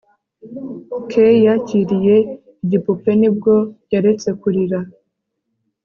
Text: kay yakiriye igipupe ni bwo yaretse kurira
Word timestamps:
kay 1.09 1.35
yakiriye 1.45 2.15
igipupe 2.63 3.11
ni 3.19 3.29
bwo 3.35 3.55
yaretse 3.91 4.29
kurira 4.41 4.79